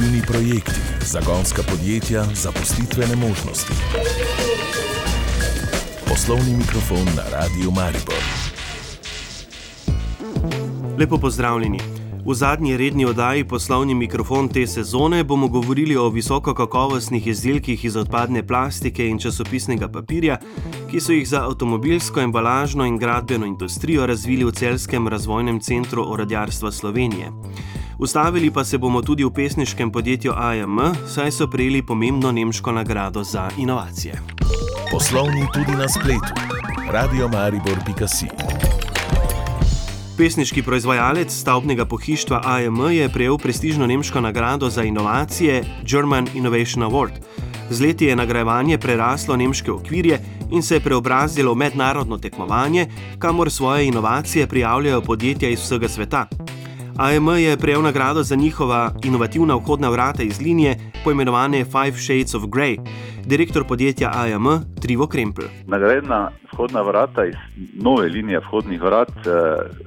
[0.00, 3.72] inovativni projekti, zagonska podjetja, zaposlitvene možnosti.
[6.08, 8.22] Poslovni mikrofon na Radiu Maribor.
[10.98, 11.78] Lepo pozdravljeni.
[12.26, 18.46] V zadnji redni oddaji Poslovni mikrofon te sezone bomo govorili o visokokakovostnih izdelkih iz odpadne
[18.46, 20.38] plastike in časopisnega papirja,
[20.90, 26.72] ki so jih za avtomobilsko embalažno in gradbeno industrijo razvili v Celskem razvojnem centru orodjarstva
[26.72, 27.32] Slovenije.
[28.00, 33.24] Ustavili pa se bomo tudi v pesniškem podjetju AM, saj so prejeli pomembno nemško nagrado
[33.24, 34.14] za inovacije.
[34.92, 36.32] Poslovni tudi na spletu.
[36.92, 38.26] Radio Maribor.si
[40.16, 47.20] Pesniški proizvajalec stavbnega pohištva AM je prejel prestižno nemško nagrado za inovacije German Innovation Award.
[47.70, 52.86] Z leti je nagrajevanje preraslo nemške okvirje in se je preobrazilo v mednarodno tekmovanje,
[53.18, 56.26] kamor svoje inovacije prijavljajo podjetja iz vsega sveta.
[57.00, 62.42] AM je prejel nagrado za njihova inovativna vhodna vrata iz linije, poimenovane Five Shades of
[62.42, 62.78] Grey.
[63.24, 64.44] Direktor podjetja AM
[64.80, 65.44] Trivo Krempel.
[65.66, 67.34] Nagradna vhodna vrata iz
[67.74, 69.30] nove linije vhodnih vrat, eh,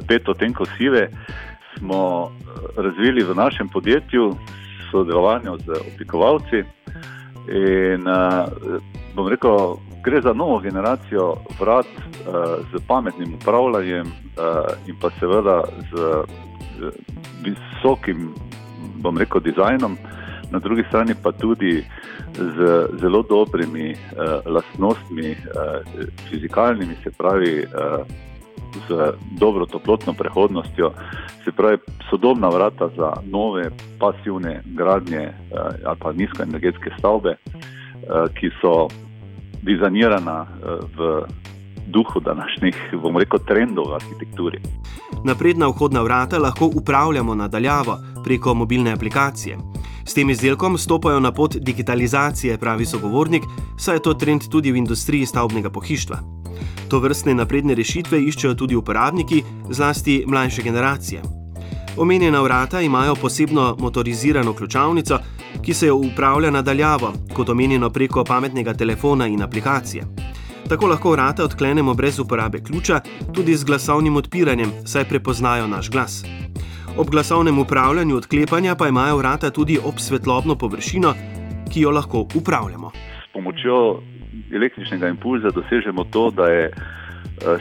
[0.08, 1.10] pet odtenkov sive,
[1.78, 4.38] smo eh, razvili v našem podjetju v
[4.92, 6.64] sodelovanju z oblikovalci.
[7.44, 8.48] In, uh,
[9.16, 11.86] bom rekel, gre za novo generacijo vrat
[12.72, 14.08] z pametnim upravljanjem
[14.88, 16.24] in pa seveda z
[17.44, 18.34] visokim,
[19.02, 19.98] bom rekel, dizajnom,
[20.52, 21.84] na drugi strani pa tudi
[22.34, 25.38] z zelo dobrimi uh, lastnostmi, uh,
[26.30, 28.06] fizikalnimi, se pravi, uh,
[28.88, 30.92] z dobro toplotno prehodnostjo,
[31.44, 31.78] se pravi,
[32.10, 38.88] sodobna vrata za nove pasivne gradnje uh, ali pa nizkoenergetske stavbe, uh, ki so
[39.62, 41.26] dizajnirana uh, v
[41.94, 44.62] duhu današnjih, bomo rekel, trendov v arhitekturi.
[45.24, 49.58] Napredna vhodna vrata lahko upravljamo nadaljavo preko mobilne aplikacije.
[50.06, 53.44] S tem izdelkom stopajo na pot digitalizacije, pravi sogovornik,
[53.80, 56.18] saj je to trend tudi v industriji stavbnega pohištva.
[56.90, 61.22] To vrstne napredne rešitve iščejo tudi uporabniki, zlasti mlajše generacije.
[61.98, 65.20] Omenjena vrata imajo posebno motorizirano ključavnico,
[65.62, 70.33] ki se jo upravlja nadaljavo, kot omenjeno preko pametnega telefona in aplikacije.
[70.74, 73.00] Tako lahko vrata odklenemo brez uporabe ključa,
[73.36, 76.26] tudi z glasovnim odpiranjem, saj prepoznajo naš glas.
[76.98, 81.14] Ob glasovnem upravljanju odklepanja pa imajo vrata tudi obsvetlobno površino,
[81.74, 82.92] ki jo lahko upravljamo.
[83.30, 84.02] S pomočjo
[84.54, 86.74] električnega impulza dosežemo to, da je eh,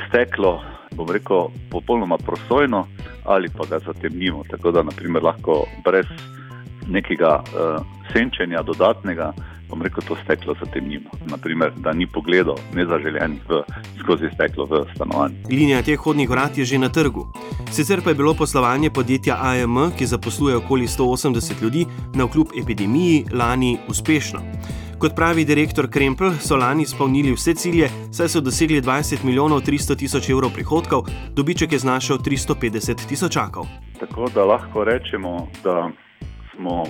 [0.09, 0.63] steklo,
[0.97, 2.87] bom rekel, popolnoma prosojno
[3.25, 6.07] ali pa ga zatemnimo, tako da naprimer, lahko brez
[6.89, 9.33] nekega uh, senčenja dodatnega
[9.73, 11.11] bom rekel, to steklo zatemnimo.
[11.33, 13.63] Naprimer, da ni pogledov nezaželenih v,
[14.05, 15.49] skozi steklo v stanovanju.
[15.49, 17.25] Linija teh hodnih vrat je že na trgu.
[17.73, 23.25] Sicer pa je bilo poslovanje podjetja AM, ki zaposluje okoli 180 ljudi, na vkljub epidemiji
[23.33, 24.45] lani uspešno.
[25.01, 29.97] Kot pravi direktor Krempel, so lani izpolnili vse cilje, saj so dosegli 20 milijonov 300
[29.99, 33.67] tisoč evrov prihodkov, dobiček je znašel 350 tisočakov.
[33.99, 35.91] Tako da lahko rečemo, da
[36.55, 36.85] smo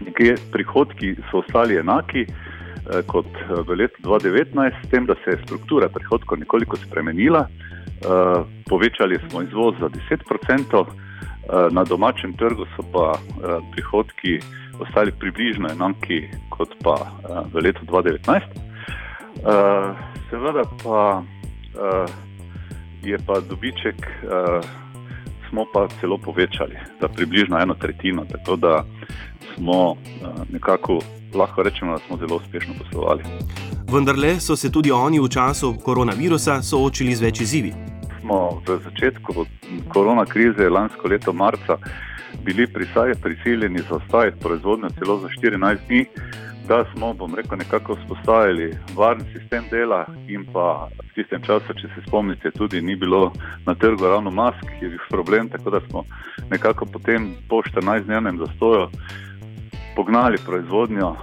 [0.00, 5.30] nekje prihodki so ostali enaki eh, kot eh, v letu 2019, s tem, da se
[5.30, 7.48] je struktura prihodkov nekoliko spremenila.
[7.96, 13.18] Eh, povečali smo izvoz za 10%, eh, na domačem trgu so pa
[13.72, 14.40] prihodki
[14.80, 16.96] ostali približno enaki kot pa
[17.52, 18.42] v letu 2019.
[19.36, 19.94] Eh,
[20.30, 21.22] seveda pa
[23.02, 23.96] je pa dobiček.
[25.48, 28.84] Smo pa celo povečali za približno eno tretjino, tako da
[29.56, 31.00] smo eh, nekako
[31.34, 33.22] lahko rečemo, da smo zelo uspešno poslovali.
[33.92, 37.72] Vendar le so se tudi oni v času koronavirusa soočili z več izzivi.
[38.20, 39.46] Smo v začetku
[39.88, 41.78] korona krize lansko leto marca
[42.44, 42.66] bili
[43.22, 46.06] prisiljeni zastaviti proizvodnjo celo za 14 dni,
[46.68, 51.88] da smo, bom rekel, nekako vzpostavili varen sistem dela in pa v tistem času, če
[51.94, 53.32] se spomnite, tudi ni bilo
[53.66, 56.02] na trgu ravno mask, je bil problem, tako da smo
[56.50, 58.88] nekako potem po 14-dnevnem zastoju
[59.96, 61.16] pognali proizvodnjo uh,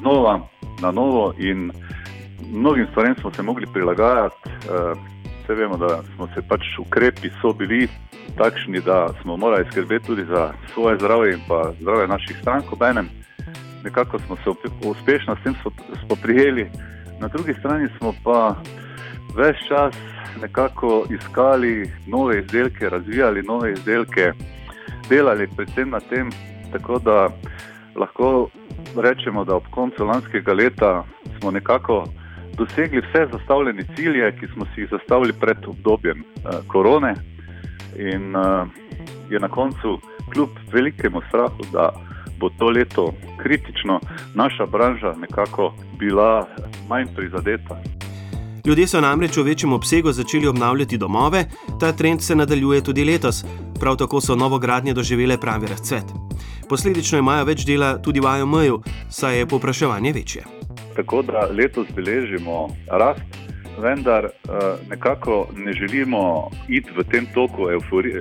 [0.00, 0.40] znova
[0.82, 1.70] na novo in
[2.52, 4.36] mnogim stvarem smo se mogli prilagajati.
[4.46, 4.98] Uh,
[5.44, 7.88] vse vemo, da smo se pač ukrepi so bili
[8.36, 12.82] takšni, da smo morali skrbeti tudi za svoje zdravje in pa zdravje naših strank ob
[12.82, 13.08] enem.
[13.84, 14.50] Nekako smo se
[14.88, 15.54] uspešno s tem
[16.04, 16.70] spoprijeli,
[17.20, 18.56] na drugi strani smo pa
[19.36, 19.94] ves čas
[20.42, 24.32] nekako iskali nove izdelke, razvijali nove izdelke,
[25.08, 26.30] delali predvsem na tem,
[26.72, 27.28] tako da
[27.96, 28.48] lahko
[28.96, 31.04] rečemo, da ob koncu lanskega leta
[31.38, 32.04] smo nekako
[32.56, 37.14] dosegli vse zastavljene cilje, ki smo si jih zastavili pred obdobjem uh, korone.
[37.96, 38.68] In uh,
[39.30, 40.00] je na koncu,
[40.32, 41.90] kljub velikemu strahu, da
[42.40, 43.12] bo to leto
[43.42, 44.00] kritično,
[44.34, 46.46] naša branža nekako bila
[46.88, 47.76] manj prizadeta.
[48.66, 51.44] Ljudje so namreč v večjem obsegu začeli obnavljati domove,
[51.80, 53.44] ta trend se nadaljuje tudi letos.
[53.80, 56.04] Prav tako so novogradnje doživele pravi razcvet.
[56.72, 58.78] Posledično imajo več dela tudi v AMJ-ju,
[59.12, 60.42] saj je popraševanje večje.
[60.96, 63.36] Tako da letos beležimo rast,
[63.76, 64.30] vendar
[64.88, 67.68] nekako ne želimo iti v tem toku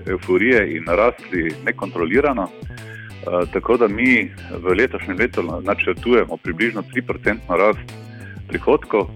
[0.07, 2.49] euforije in rasti nekontrolirano.
[3.53, 7.95] Tako da mi v letošnjem letu načrtujemo približno 3% rast
[8.47, 9.07] prihodkov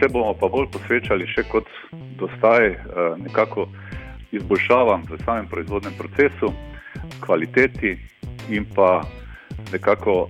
[0.00, 1.68] se bomo pa bolj posvečali še kot
[2.16, 2.80] dostaj eh,
[3.20, 3.68] nekako
[4.32, 6.52] izboljšavam v samem proizvodnem procesu,
[7.20, 7.96] kvaliteti
[8.50, 9.02] in pa
[9.72, 10.28] nekako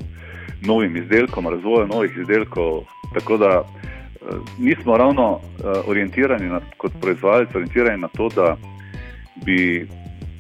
[0.62, 2.82] novim izdelkom, razvoju novih izdelkov.
[3.14, 4.26] Tako da eh,
[4.58, 8.56] nismo ravno eh, orientirani na, kot proizvajalci, orientirani na to, da
[9.44, 9.88] bi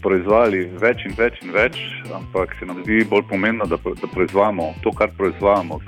[0.02, 1.78] proizvajali več in več in več,
[2.14, 5.80] ampak se nam zdi bolj pomembno, da, da proizvajamo to, kar proizvajamo.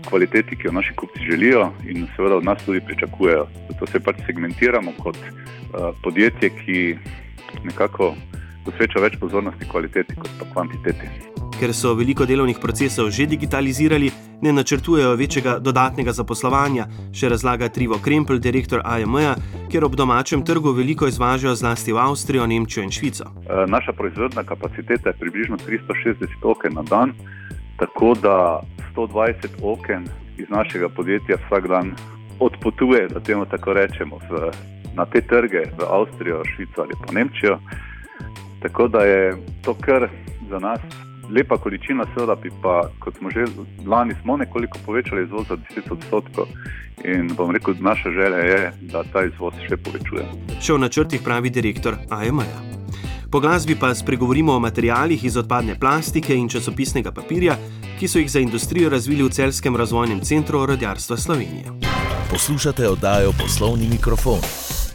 [0.00, 3.42] Kvaliteti, ki jo naši kupci želijo in seveda od nas tudi pričakujejo.
[3.68, 6.78] Zato se pač segmentiramo kot uh, podjetje, ki
[7.66, 8.14] nekako
[8.64, 11.08] posveča več pozornosti kvaliteti kot pa kvantiteti.
[11.60, 14.10] Ker so veliko delovnih procesov že digitalizirali,
[14.40, 19.34] ne načrtujejo večjega dodatnega zaposlovanja, še razlaga Trivo Krempel, direktor AME,
[19.72, 23.28] ker ob domačem trgu veliko izvažajo zlasti v Avstrijo, Nemčijo in Švico.
[23.28, 27.12] Uh, naša proizvodna kapaciteta je približno 360 oken na dan,
[27.76, 28.62] tako da
[28.96, 30.08] 120 oken
[30.40, 31.92] iz našega podjetja vsak dan
[32.40, 34.50] odpotuje, da temu tako rečemo, v,
[34.96, 37.58] na te trge v Avstrijo, Švico ali pa Nemčijo.
[38.62, 40.08] Tako da je to kar
[40.50, 40.80] za nas
[41.30, 43.44] lepa količina, seveda pa, kot smo že
[43.86, 46.46] lani, smo nekoliko povečali izvoz za 10 odstotkov.
[47.04, 50.60] In bom rekel, naša želja je, da ta izvoz še povečujemo.
[50.60, 52.44] Še v načrtih pravi direktor AMA.
[53.30, 57.56] Po glasbi pa spregovorimo o materijalih iz odpadne plastike in časopisnega papirja,
[58.00, 61.70] ki so jih za industrijo razvili v Celskem razvojnem centru orodjarstva Slovenije.
[62.30, 64.42] Poslušate oddajo Poslovni mikrofon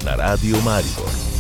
[0.06, 1.35] na Radiu Maribor.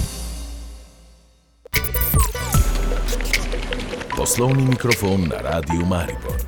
[4.25, 6.42] Poslovni mikrofon na Radiu Maribor.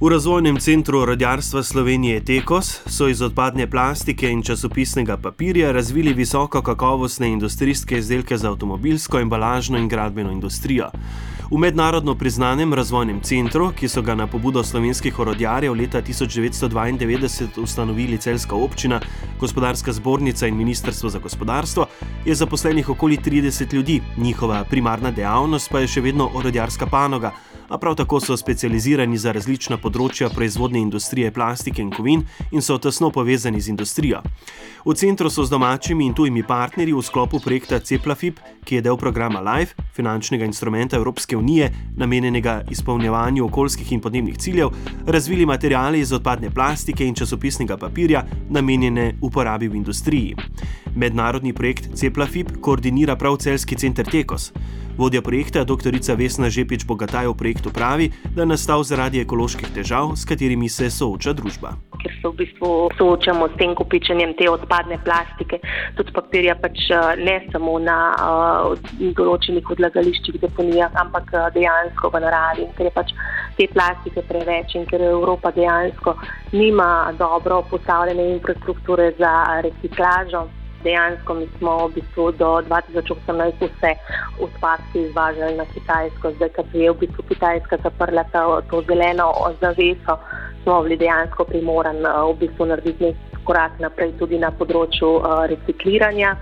[0.00, 6.62] V razvojnem centru rodjarstva Slovenije Tekos so iz odpadne plastike in časopisnega papirja razvili visoko
[6.62, 10.90] kakovostne industrijske izdelke za avtomobilsko, embalažno in gradbeno industrijo.
[11.50, 18.18] V mednarodno priznanem razvojnem centru, ki so ga na pobudo slovenskih orodjarjev leta 1992 ustanovili
[18.18, 19.00] Celska občina,
[19.40, 21.86] gospodarska zbornica in ministrstvo za gospodarstvo,
[22.24, 27.34] je zaposlenih okoli 30 ljudi, njihova primarna dejavnost pa je še vedno orodjarska panoga
[27.68, 32.78] a prav tako so specializirani za različna področja proizvodne industrije plastike in kovin in so
[32.78, 34.22] tesno povezani z industrijo.
[34.84, 38.96] V centru so z domačimi in tujimi partnerji v sklopu projekta CEPLAFIP, ki je del
[39.00, 44.74] programa LIFE, finančnega instrumenta Evropske unije, namenjenega izpolnjevanju okoljskih in podnebnih ciljev,
[45.06, 50.36] razvili materijale iz odpadne plastike in časopisnega papirja, namenjene uporabi v industriji.
[50.94, 54.52] Mednarodni projekt CEPLAFIP koordinira prav celski center Tekos.
[54.96, 55.90] Vodja projekta, dr.
[56.16, 60.90] Vesna Žepič Bogataj v projektu pravi, da je nastal zaradi ekoloških težav, s katerimi se
[60.90, 61.74] sooča družba.
[62.02, 65.60] Ker se v bistvu soočamo s tem kopičenjem te odpadne plastike,
[65.96, 66.88] tudi papirja, pač
[67.20, 68.90] ne samo na uh,
[69.20, 72.68] določenih odlagališčih deponijah, ampak dejansko v naravi.
[72.78, 73.14] Ker je pač
[73.58, 76.16] te plastike preveč in ker Evropa dejansko
[76.52, 79.32] nima dobro postavljene infrastrukture za
[79.66, 80.46] reciklažo
[80.84, 83.92] dejansko mi smo v bistvu do 2018 vse
[84.40, 90.18] odpadke izvažali na Kitajsko, zdaj, ko je v bistvu Kitajska zaprla to, to zeleno zaveso,
[90.62, 96.34] smo bili dejansko primorani v bistvu narediti nekaj korak naprej tudi na področju uh, recikliranja.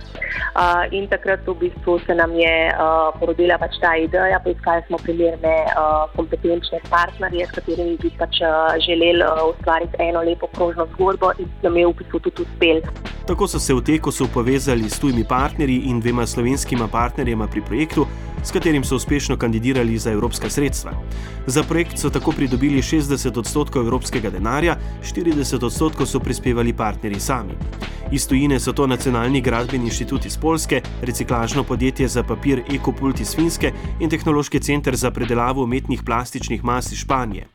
[0.53, 4.99] Uh, in takrat v bistvu se nam je uh, porodila pač ta ideja, poiskali smo
[5.03, 10.87] primerne uh, kompetenčne partnerje, s katerimi bi pač uh, želeli uh, ustvariti eno lepo krožno
[10.95, 12.83] zgodbo in nam je v bistvu tudi uspel.
[13.27, 18.07] Tako so se v Tekosu povezali s tujimi partnerji in dvema slovenskima partnerjema pri projektu
[18.43, 20.91] s katerim so uspešno kandidirali za evropska sredstva.
[21.47, 27.53] Za projekt so tako pridobili 60 odstotkov evropskega denarja, 40 odstotkov so prispevali partnerji sami.
[28.11, 33.35] Iz tujine so to Nacionalni gradbeni inštitut iz Polske, reciklažno podjetje za papir Ecopult iz
[33.35, 37.47] Finske in tehnološki center za predelavo umetnih plastičnih mas iz Španije.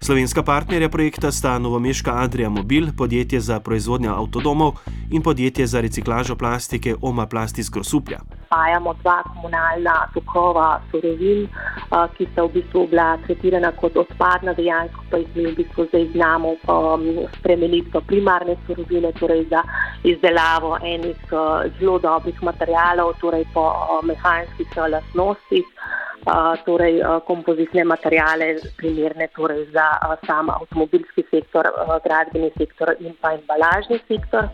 [0.00, 4.72] Slovenska partnerja projekta sta novomeška Adria Mobil, podjetje za proizvodnjo avtodomov
[5.10, 8.20] in podjetje za reciklažo plastike Oma Plast iz Grosuplja.
[8.50, 11.46] Spajamo dva komunalna tokova surovin
[11.90, 16.06] ki so v bistvu bila tretirana kot odpadna, dejansko pa jih mi v bistvu zdaj
[16.14, 17.06] znamo um,
[17.38, 19.64] spremeniti v primarne surovine, torej za
[20.06, 25.66] izdelavo enih uh, zelo dobrih materijalov, torej po uh, mehanskih lastnostih.
[26.20, 31.64] Uh, torej, uh, kompozitne materijale, primerne torej, za uh, sam avtomobilski sektor,
[32.04, 34.52] gradbeni sektor in pa embalažni sektor.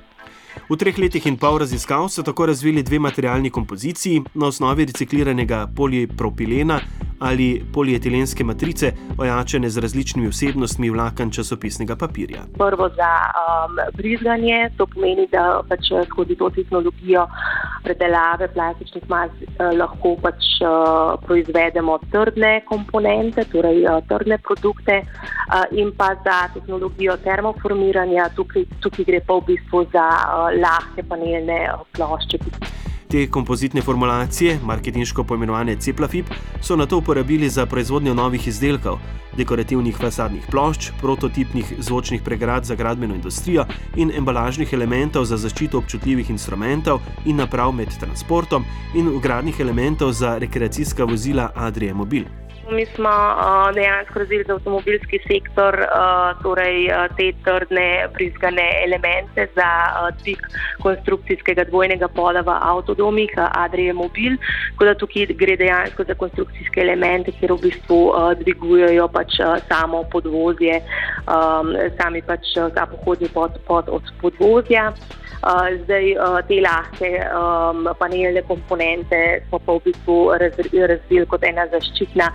[0.69, 5.67] V treh letih in pol raziskav so tako razvili dve materialni kompoziciji na osnovi recikliranega
[5.77, 6.81] polipropilena
[7.19, 12.43] ali polietilenske matrice, ojačene z različnimi vsebnostmi vlaken časopisnega papirja.
[12.59, 17.27] Prvo za um, brizganje, to pomeni, da pač skozi to tehnologijo
[17.87, 25.03] predelave plastičnih mas eh, lahko pač uh, proizvedemo trdne komponente, torej uh, trdne produkte,
[25.71, 30.07] in pa za tehnologijo termoformiranja, tukaj, tukaj gre pa v bistvu za
[30.59, 31.61] lahke panelne
[31.95, 32.43] plošče.
[33.09, 36.27] Te kompozitne formulacije, marketinško poimenovane CEPLAFIP,
[36.63, 38.99] so na to uporabili za proizvodnjo novih izdelkov,
[39.37, 43.65] dekorativnih fasadnih plošč, prototipnih zvočnih pregrad za gradbeno industrijo
[43.97, 50.39] in embalažnih elementov za zaščito občutljivih instrumentov in naprav med transportom in ugradnih elementov za
[50.39, 52.46] rekreacijska vozila Adrije Mobil.
[52.71, 59.49] Mi smo uh, dejansko razvili za avtomobilski sektor uh, torej, uh, te trdne prizgane elemente
[59.55, 60.39] za uh, dvig
[60.83, 64.35] konstrukcijskega dvojnega pola v avtodomih uh, Adrije Mobil.
[64.73, 69.63] Tako da tukaj gre dejansko za konstrukcijske elemente, kjer v bistvu uh, dvigujejo pač, uh,
[69.69, 70.81] samo podvozje,
[71.27, 71.71] um,
[72.01, 74.91] sami pač uh, pohodni pod, pod od podvozja.
[74.91, 75.26] Uh,
[75.85, 82.27] zdaj uh, te lahke um, panelne komponente smo pa v bistvu razvili kot ena zaščitna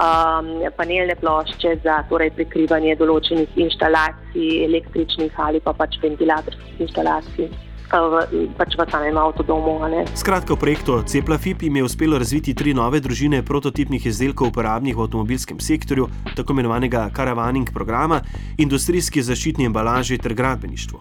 [0.00, 7.52] um, panelne plošče za torej, prikrivanje določenih inštalacij, električnih ali pa pač ventilatorskih inštalacij
[7.92, 9.78] v, pač v samem avtodomu.
[10.14, 15.04] Skratka, v projektu CEPLAFIP jim je uspelo razviti tri nove družine prototipnih izdelkov uporabnih v
[15.04, 18.20] avtomobilskem sektorju, tako imenovanega karavaning programa,
[18.58, 21.00] industrijski zaščitni embalaži ter gradbeništvu.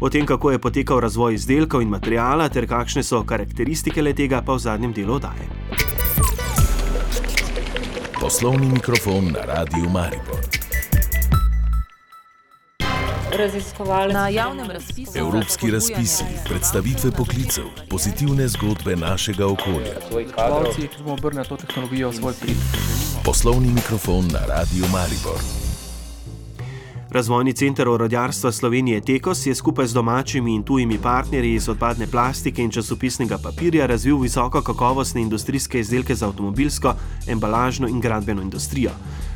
[0.00, 4.42] O tem, kako je potekal razvoj izdelkov in materijala ter kakšne so karakteristike le tega,
[4.42, 5.46] pa v zadnjem delu oddaje.
[8.22, 10.61] Poslovni mikrofon na Radiu Maribor
[13.36, 15.18] raziskovalci na javnem razpisu.
[15.18, 19.94] Evropski razpisi, predstavitve poklicev, pozitivne zgodbe našega okolja.
[20.36, 22.56] Pravci, ki bomo obrnili to tehnologijo v svoj prid.
[23.24, 25.40] Poslovni mikrofon na Radio Maribor.
[27.12, 32.62] Razvojni center orodjarstva Slovenije Tekos je skupaj z domačimi in tujimi partnerji iz odpadne plastike
[32.62, 36.94] in časopisnega papirja razvil visoko kakovostne industrijske izdelke za avtomobilsko,
[37.26, 38.90] embalažno in gradbeno industrijo.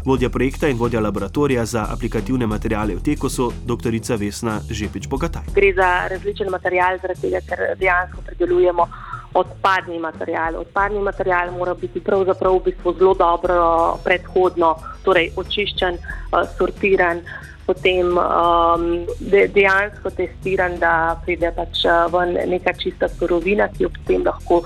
[0.07, 3.91] Vodja projekta in vodja laboratorija za aplikativne materijale v Tekosu, dr.
[4.19, 5.51] Vesna Žepič-Bogataj.
[5.55, 8.87] Gre za različen material, zaradi tega, ker dejansko predelujemo.
[9.35, 10.61] Odpadni material.
[10.61, 17.21] Odpadni material mora biti pravzaprav v bistvu zelo dobro predhodno, torej očiščen, eh, sortiran,
[17.67, 23.91] potem um, de, dejansko testiran, da pride pač uh, ven neka čista surovina, ki jo
[23.91, 24.63] potem lahko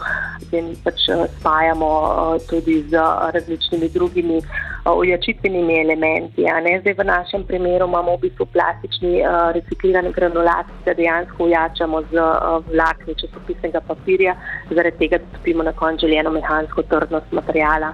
[0.50, 2.98] potem pač uh, spajamo uh, tudi z
[3.32, 4.42] različnimi drugimi
[4.84, 6.42] ojačitvenimi elementi.
[6.80, 9.20] Zdaj, v našem primeru imamo v bistvu plastični
[9.54, 12.24] reciklirani granulat, ki ga dejansko ojačamo z
[12.72, 14.34] vlakni časopisnega papirja,
[14.70, 17.92] zaradi tega, da dobimo na koncu željeno mehansko trdnost materijala.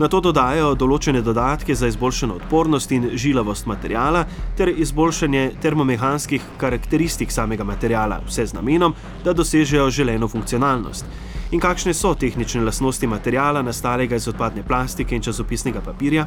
[0.00, 4.22] Na to dodajo določene dodatke za izboljšano odpornost in žilavost materijala
[4.56, 11.04] ter izboljšanje termomehanskih karakteristik samega materijala, vse z namenom, da dosežejo želeno funkcionalnost.
[11.50, 16.26] In kakšne so tehnične lastnosti materijala, nastalega iz odpadne plastike in časopisnega papirja?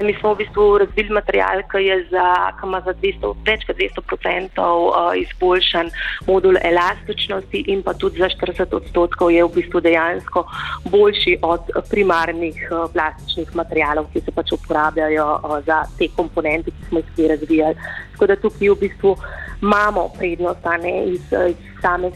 [0.00, 2.26] Mi smo v bistvu razvili material, ki je za,
[2.58, 5.90] ki za 200, več kot 200 odstotkov uh, izboljšan
[6.26, 10.44] modul elastičnosti in pa tudi za 40 odstotkov je v bistvu dejansko
[10.90, 16.88] boljši od primarnih uh, plastičnih materialov, ki se pač uporabljajo uh, za te komponente, ki
[16.88, 17.76] smo jih razvijali.
[18.14, 19.16] Tako da tukaj v bistvu
[19.62, 22.14] imamo prednost ne, iz, iz samih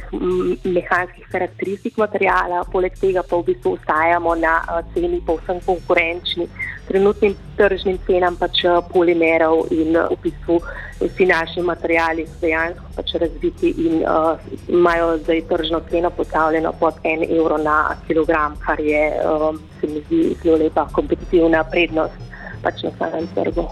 [0.65, 4.59] mehanskih karakteristik materijala, poleg tega pa v bistvu ostajamo na
[4.95, 6.49] ceni povsem konkurenčni
[6.89, 10.61] trenutnim tržnim cenam pač eh, polimerov in eh, v bistvu
[11.01, 16.95] vsi naši materijali so dejansko pač razviti in uh, imajo zdaj tržno ceno postavljeno pod
[17.05, 22.19] en evro na kilogram, kar je, um, se mi zdi, zelo lepa kompetitivna prednost
[22.63, 23.69] pač na samem trgu.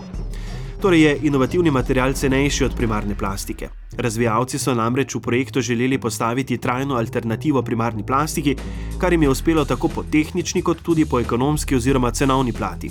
[0.87, 3.69] Torej je inovativni material cenejši od primarne plastike.
[3.99, 8.55] Razvijalci so namreč v projektu želeli postaviti trajno alternativo primarni plastiki,
[8.99, 12.91] kar jim je uspelo tako po tehnični, kot tudi po ekonomski oziroma cenovni plati.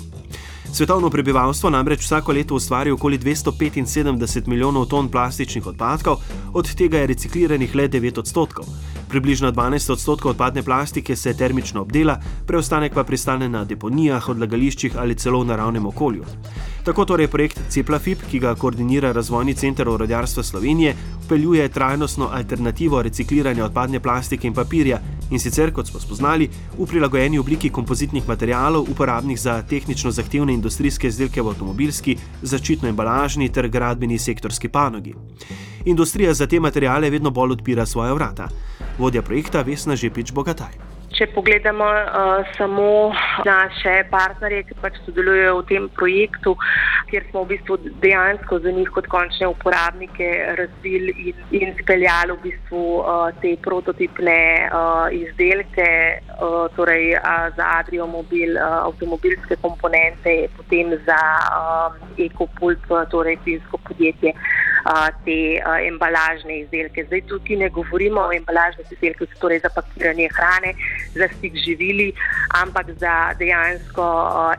[0.72, 6.16] Svetovno prebivalstvo namreč vsako leto ustvari okoli 275 milijonov ton plastičnih odpadkov,
[6.52, 8.64] od tega je recikliranih le 9 odstotkov.
[9.08, 15.14] Približno 12 odstotkov odpadne plastike se termično obdela, preostanek pa pristane na deponijah, odlagališčih ali
[15.14, 16.24] celo v naravnem okolju.
[16.86, 23.64] Tako torej projekt CEPLAFIP, ki ga koordinira Razvojni center urodjarstva Slovenije, upeljuje trajnostno alternativo recikliranja
[23.64, 25.00] odpadne plastike in papirja
[25.30, 31.08] in sicer, kot smo spoznali, v prilagojeni obliki kompozitnih materialov, uporabnih za tehnično zahtevne industrijske
[31.08, 35.14] izdelke v avtomobilski, zaščitno embalažni ter gradbeni sektorski panogi.
[35.84, 38.48] Industrija za te materijale vedno bolj odpira svoje vrata.
[38.98, 40.85] Vodja projekta Vesna Žepič Bogataj.
[41.16, 42.88] Če pogledamo uh, samo
[43.48, 46.52] naše partnerje, ki pač sodelujejo v tem projektu,
[47.08, 50.28] kjer smo v bistvu dejansko za njih kot končne uporabnike
[50.60, 54.36] razvili in, in speljali v bistvu uh, te prototipne
[54.68, 55.88] uh, izdelke,
[56.36, 61.96] uh, torej uh, za Adriomobil, uh, avtomobilske komponente, potem za uh,
[62.28, 64.36] Ekopult, torej finsko podjetje
[65.24, 65.38] te
[65.88, 67.04] embalažne izdelke.
[67.06, 70.74] Zdaj tukaj ne govorimo o embalažnih izdelkih, torej za pakiranje hrane,
[71.14, 72.12] za stik živili,
[72.62, 74.06] ampak za dejansko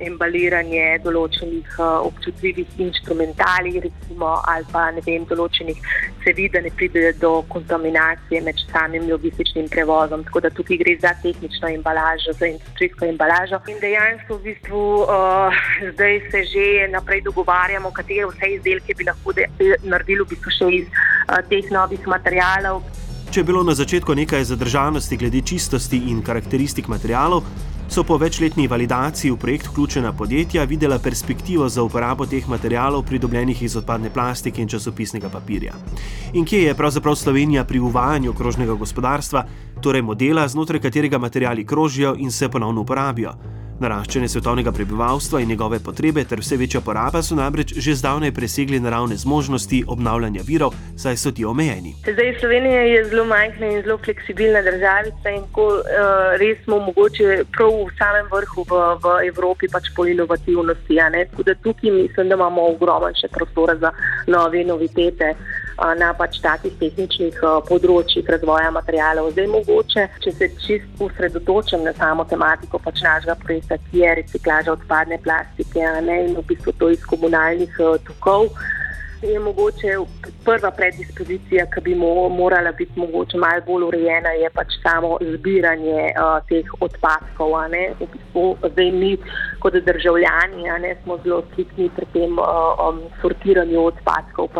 [0.01, 5.79] embaliranje določenih občutljivih instrumentalij, recimo, ali pa ne vem, določenih
[6.23, 10.23] cevi, da ne pride do kontaminacije med samim logističnim prevozom.
[10.27, 13.61] Tako da tukaj gre za tehnično embalažo, za industrijsko embalažo.
[13.71, 19.33] In dejansko v bistvu uh, zdaj se že naprej dogovarjamo, katere vse izdelke bi lahko
[19.83, 22.83] naredili naredili v bistvu še iz uh, teh novih materijalov.
[23.27, 27.43] Če je bilo na začetku nekaj zadržanosti glede čistosti in karakteristik materijalov,
[27.87, 33.63] so po večletni validaciji v projekt vključena podjetja videla perspektivo za uporabo teh materijalov, pridobljenih
[33.63, 35.75] iz odpadne plastike in časopisnega papirja.
[36.33, 39.45] In kje je pravzaprav Slovenija pri uvajanju krožnega gospodarstva,
[39.83, 43.35] torej modela, znotraj katerega materijali krožijo in se ponovno uporabijo?
[43.77, 48.79] Naraščanje svetovnega prebivalstva in njegove potrebe ter vse večja poraba so namreč že zdavnaj presegli
[48.79, 51.93] naravne zmožnosti obnavljanja virov, saj so ti omejeni.
[52.07, 55.83] Zdaj Slovenija je zelo majhna in zelo fleksibilna državica in ko uh,
[56.41, 60.97] res smo mogoče prav v samem vrhu v, v Evropi pač po inovativnosti.
[61.31, 63.91] Tako da tukaj mislim, da imamo ogromno še prostora za
[64.27, 65.35] nove novitete
[65.97, 67.37] na pač takih tehničnih
[67.69, 69.31] področjih razvoja materijalov.
[69.35, 74.73] Zdaj, mogoče, če se čist usredotočim na samo tematiko pač našega projekta, ki je reciklaža
[74.73, 77.73] odpadne plastike ne, in v bistvu to iz komunalnih
[78.07, 78.51] tokov.
[79.21, 79.87] Je mogoče
[80.45, 86.11] prva predispozicija, ki bi mo morala biti mogoče malo bolj urejena, je pač samo zbiranje
[86.13, 87.55] uh, teh odpadkov.
[87.99, 89.17] V bistvu, zdaj mi,
[89.59, 94.53] kot državljani, ne, smo zelo striktni pri tem uh, um, sortiranju odpadkov.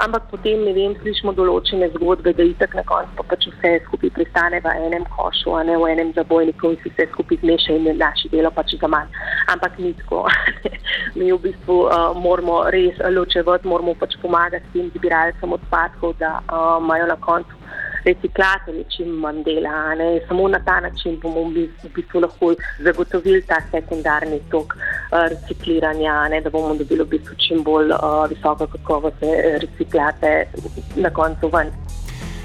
[0.00, 4.12] Ampak potem, ne vem, slišimo določene zgodbe, da itak na koncu pa pač vse skupaj
[4.16, 8.30] pristane v enem košu, ne v enem zabojniku in se vse skupaj zmeša in naši
[8.32, 9.12] delo pač za manj.
[9.52, 10.24] Ampak ni tako.
[11.18, 16.80] mi v bistvu uh, moramo res ločevati, moramo pač pomagati tem zbiralcem odpadkov, da uh,
[16.80, 17.59] imajo na koncu
[18.04, 19.94] reciklatorji čim manj dela.
[19.94, 20.20] Ne?
[20.28, 26.40] Samo na ta način bomo v bistvu lahko zagotovili ta sekundarni tok uh, recikliranja, ne?
[26.40, 30.44] da bomo dobili v bistvu čim bolj uh, visoko kakovostne reciklate
[30.96, 31.72] na koncu ven.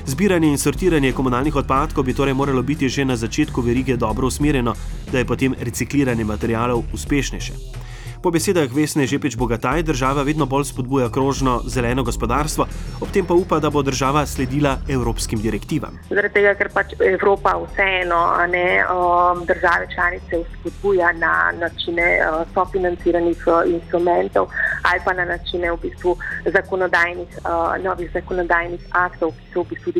[0.06, 4.76] Zbiranje in sortiranje komunalnih odpadkov bi torej moralo biti že na začetku verige dobro usmerjeno,
[5.12, 7.85] da je potem recikliranje materijalov uspešnejše.
[8.26, 12.66] Po besedah Vesne Žepič Bogataj država vedno bolj spodbuja krožno zeleno gospodarstvo,
[13.02, 16.00] ob tem pa upa, da bo država sledila evropskim direktivam.
[16.10, 23.46] Zaradi tega, ker pač Evropa vseeno ne, um, države članice spodbuja na načine uh, sofinanciranih
[23.46, 24.50] uh, instrumentov
[24.90, 26.18] ali pa na načine v bistvu
[26.50, 29.94] zakonodajnih, uh, novih zakonodajnih aktov, ki se v bistvu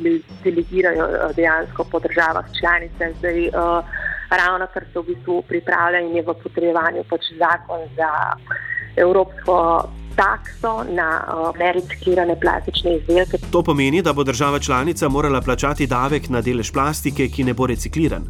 [0.44, 3.14] delegirajo dejansko po državah članicah.
[3.22, 3.52] Zdaj,
[4.38, 8.10] ravno kar se v bistvu pripravlja in je v potrebovanju pač zakon za
[8.96, 9.90] evropsko.
[10.16, 13.38] Takso na uh, reciklirane plastične izdelke.
[13.52, 17.68] To pomeni, da bo država članica morala plačati davek na delež plastike, ki ne bo
[17.68, 18.24] recikliran.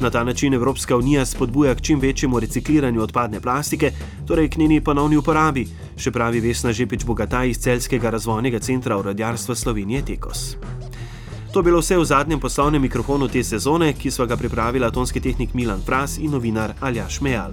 [0.00, 3.90] Na ta način Evropska unija spodbuja k čim večjemu recikliranju odpadne plastike,
[4.28, 9.54] torej k njeni ponovni uporabi, še pravi Vesna Žepič Bogataj iz Celskega razvojnega centra urodjarstva
[9.54, 10.56] Slovenije Tekos.
[11.52, 15.20] To je bilo vse v zadnjem poslovnem mikrofonu te sezone, ki so ga pripravila tonski
[15.20, 17.52] tehnik Milan Pras in novinar Aljaš Mejal.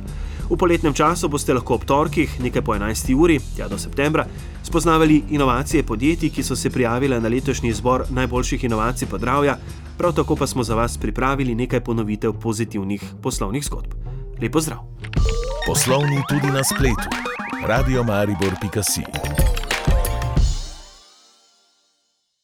[0.50, 3.12] V poletnem času boste lahko ob torkih, nekaj po 11.
[3.14, 4.26] uri, tja do septembra,
[4.64, 9.58] spoznavali inovacije podjetij, ki so se prijavile na letošnji izbor najboljših inovacij podravja,
[9.98, 13.94] prav tako pa smo za vas pripravili nekaj ponovitev pozitivnih poslovnih zgodb.
[14.42, 14.80] Lep pozdrav!
[15.68, 17.12] Poslovni tudi na spletu.
[17.68, 19.04] Radio Maribor.si